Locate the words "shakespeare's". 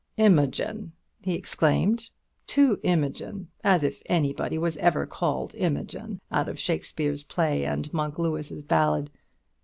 6.57-7.21